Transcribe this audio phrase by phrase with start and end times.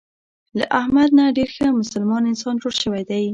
[0.59, 3.25] له احمد نه ډېر ښه مسلمان انسان جوړ شوی دی.